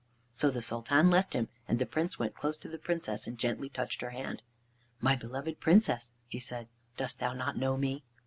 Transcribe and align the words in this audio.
So 0.33 0.49
the 0.49 0.63
Sultan 0.63 1.11
left 1.11 1.33
him, 1.33 1.47
and 1.67 1.77
the 1.77 1.85
Prince 1.85 2.17
went 2.17 2.33
close 2.33 2.57
to 2.57 2.67
the 2.67 2.79
Princess, 2.79 3.27
and 3.27 3.37
gently 3.37 3.69
touched 3.69 4.01
her 4.01 4.09
hand. 4.09 4.41
"My 4.99 5.15
beloved 5.15 5.59
Princess," 5.59 6.11
he 6.27 6.39
said, 6.39 6.69
"dost 6.97 7.19
thou 7.19 7.33
not 7.33 7.55
know 7.55 7.77
me?" 7.77 8.03